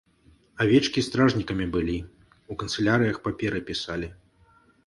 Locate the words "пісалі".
3.73-4.15